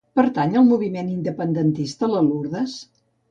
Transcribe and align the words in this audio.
Pertany 0.19 0.55
al 0.59 0.63
moviment 0.69 1.11
independentista 1.17 2.11
la 2.13 2.25
Lourdes? 2.31 2.77